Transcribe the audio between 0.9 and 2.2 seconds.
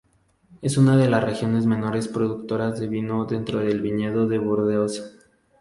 de las regiones menores